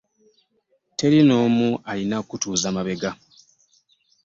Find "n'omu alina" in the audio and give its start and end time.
1.27-2.17